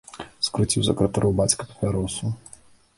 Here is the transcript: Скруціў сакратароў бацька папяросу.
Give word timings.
Скруціў 0.47 0.87
сакратароў 0.89 1.37
бацька 1.43 1.61
папяросу. 1.71 2.37